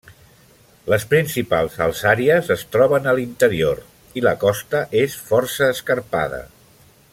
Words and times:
Les 0.93 1.03
principals 1.11 1.75
alçàries 1.87 2.49
es 2.55 2.63
troben 2.77 3.11
a 3.11 3.15
l'interior, 3.19 3.83
i 4.21 4.25
la 4.29 4.35
costa 4.47 4.83
és 5.03 5.19
força 5.31 5.69
escarpada. 5.77 6.43